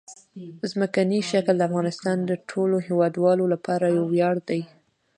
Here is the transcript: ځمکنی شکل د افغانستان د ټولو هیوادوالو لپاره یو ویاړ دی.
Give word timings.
ځمکنی 0.71 1.19
شکل 1.31 1.55
د 1.57 1.61
افغانستان 1.69 2.17
د 2.25 2.31
ټولو 2.49 2.75
هیوادوالو 2.87 3.45
لپاره 3.53 3.85
یو 3.97 4.05
ویاړ 4.13 4.35
دی. 4.49 4.61